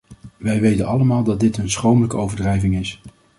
Wij 0.37 0.61
weten 0.61 0.87
allemaal 0.87 1.23
dat 1.23 1.39
dit 1.39 1.57
een 1.57 1.69
schromelijke 1.69 2.17
overdrijving 2.17 2.75
is. 2.75 3.01